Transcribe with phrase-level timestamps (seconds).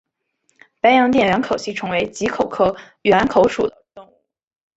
[0.79, 4.19] 白洋淀缘口吸虫为棘口科缘口属的动物。